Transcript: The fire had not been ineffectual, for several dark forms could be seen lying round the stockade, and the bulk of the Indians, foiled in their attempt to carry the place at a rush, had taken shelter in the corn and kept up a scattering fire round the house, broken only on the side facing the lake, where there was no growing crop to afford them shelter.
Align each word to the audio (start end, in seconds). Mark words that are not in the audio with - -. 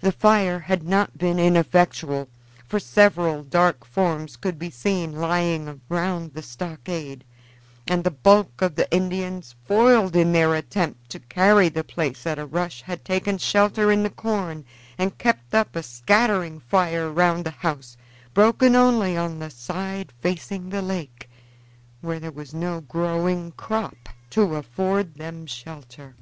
The 0.00 0.10
fire 0.10 0.58
had 0.60 0.84
not 0.84 1.18
been 1.18 1.38
ineffectual, 1.38 2.30
for 2.66 2.80
several 2.80 3.42
dark 3.44 3.84
forms 3.84 4.36
could 4.36 4.58
be 4.58 4.70
seen 4.70 5.12
lying 5.16 5.82
round 5.90 6.32
the 6.32 6.40
stockade, 6.40 7.24
and 7.86 8.02
the 8.02 8.10
bulk 8.10 8.62
of 8.62 8.74
the 8.76 8.90
Indians, 8.90 9.54
foiled 9.66 10.16
in 10.16 10.32
their 10.32 10.54
attempt 10.54 11.10
to 11.10 11.18
carry 11.20 11.68
the 11.68 11.84
place 11.84 12.26
at 12.26 12.38
a 12.38 12.46
rush, 12.46 12.80
had 12.80 13.04
taken 13.04 13.36
shelter 13.36 13.92
in 13.92 14.02
the 14.02 14.08
corn 14.08 14.64
and 14.96 15.18
kept 15.18 15.54
up 15.54 15.76
a 15.76 15.82
scattering 15.82 16.58
fire 16.58 17.10
round 17.12 17.44
the 17.44 17.50
house, 17.50 17.98
broken 18.32 18.74
only 18.74 19.14
on 19.14 19.40
the 19.40 19.50
side 19.50 20.10
facing 20.22 20.70
the 20.70 20.80
lake, 20.80 21.28
where 22.00 22.18
there 22.18 22.32
was 22.32 22.54
no 22.54 22.80
growing 22.80 23.52
crop 23.52 24.08
to 24.30 24.54
afford 24.56 25.16
them 25.16 25.44
shelter. 25.44 26.14